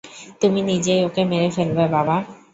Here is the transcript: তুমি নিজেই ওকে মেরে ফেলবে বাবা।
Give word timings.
তুমি 0.41 0.59
নিজেই 0.69 1.01
ওকে 1.07 1.21
মেরে 1.31 1.49
ফেলবে 1.55 1.85
বাবা। 1.95 2.15